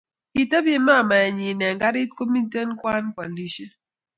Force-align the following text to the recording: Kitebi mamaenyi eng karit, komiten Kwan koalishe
Kitebi 0.33 0.73
mamaenyi 0.85 1.45
eng 1.65 1.79
karit, 1.81 2.11
komiten 2.17 2.69
Kwan 2.79 3.05
koalishe 3.13 3.65